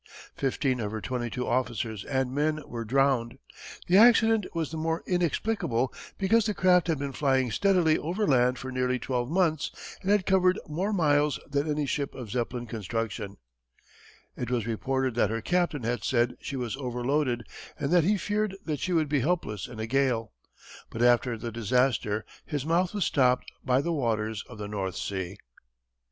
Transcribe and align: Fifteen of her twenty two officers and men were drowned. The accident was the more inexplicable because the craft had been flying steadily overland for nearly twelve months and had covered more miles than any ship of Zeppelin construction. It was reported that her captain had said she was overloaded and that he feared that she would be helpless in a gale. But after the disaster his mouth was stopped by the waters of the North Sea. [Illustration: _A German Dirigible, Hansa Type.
Fifteen 0.35 0.79
of 0.79 0.89
her 0.91 0.99
twenty 0.99 1.29
two 1.29 1.45
officers 1.47 2.03
and 2.05 2.33
men 2.33 2.59
were 2.67 2.83
drowned. 2.83 3.37
The 3.85 3.97
accident 3.97 4.47
was 4.55 4.71
the 4.71 4.77
more 4.77 5.03
inexplicable 5.05 5.93
because 6.17 6.47
the 6.47 6.55
craft 6.55 6.87
had 6.87 6.97
been 6.97 7.11
flying 7.11 7.51
steadily 7.51 7.99
overland 7.99 8.57
for 8.57 8.71
nearly 8.71 8.97
twelve 8.97 9.29
months 9.29 9.69
and 10.01 10.09
had 10.09 10.25
covered 10.25 10.57
more 10.67 10.91
miles 10.91 11.39
than 11.47 11.69
any 11.69 11.85
ship 11.85 12.15
of 12.15 12.31
Zeppelin 12.31 12.65
construction. 12.65 13.37
It 14.35 14.49
was 14.49 14.65
reported 14.65 15.13
that 15.13 15.29
her 15.29 15.39
captain 15.39 15.83
had 15.83 16.03
said 16.03 16.35
she 16.41 16.55
was 16.55 16.75
overloaded 16.77 17.43
and 17.77 17.91
that 17.93 18.03
he 18.03 18.17
feared 18.17 18.57
that 18.65 18.79
she 18.79 18.93
would 18.93 19.07
be 19.07 19.19
helpless 19.19 19.67
in 19.67 19.79
a 19.79 19.85
gale. 19.85 20.33
But 20.89 21.03
after 21.03 21.37
the 21.37 21.51
disaster 21.51 22.25
his 22.43 22.65
mouth 22.65 22.95
was 22.95 23.05
stopped 23.05 23.51
by 23.63 23.81
the 23.81 23.93
waters 23.93 24.43
of 24.49 24.57
the 24.57 24.67
North 24.67 24.95
Sea. 24.95 24.97
[Illustration: 24.97 25.11
_A 25.11 25.17
German 25.17 25.27
Dirigible, 25.27 25.37
Hansa 25.37 25.37
Type. 25.41 25.45